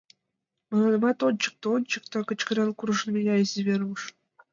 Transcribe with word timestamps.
Мыланемат 0.71 1.19
ончыкто, 1.27 1.65
ончыкто!— 1.75 2.17
кычкырен 2.29 2.69
куржын 2.79 3.09
мия 3.13 3.35
изи 3.43 3.61
Веруш. 3.67 4.01